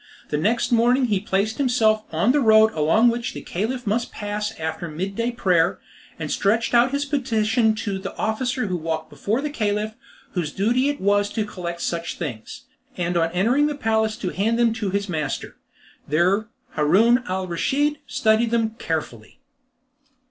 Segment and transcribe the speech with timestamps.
[0.29, 4.59] The next morning he placed himself on the road along which the Caliph must pass
[4.59, 5.77] after mid day prayer,
[6.17, 9.93] and stretched out his petition to the officer who walked before the Caliph,
[10.31, 12.63] whose duty it was to collect such things,
[12.97, 15.57] and on entering the palace to hand them to his master.
[16.07, 19.39] There Haroun al Raschid studied them carefully.